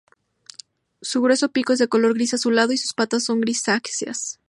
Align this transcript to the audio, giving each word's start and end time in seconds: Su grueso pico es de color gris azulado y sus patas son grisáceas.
Su 1.03 1.21
grueso 1.21 1.49
pico 1.49 1.73
es 1.73 1.77
de 1.77 1.87
color 1.87 2.15
gris 2.15 2.33
azulado 2.33 2.71
y 2.73 2.77
sus 2.79 2.95
patas 2.95 3.23
son 3.23 3.39
grisáceas. 3.39 4.39